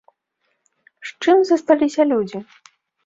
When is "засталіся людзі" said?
1.49-2.39